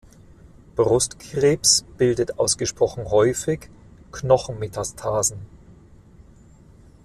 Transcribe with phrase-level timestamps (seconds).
[0.77, 3.69] Brustkrebs bildet ausgesprochen häufig
[4.11, 5.37] Knochenmetastasen.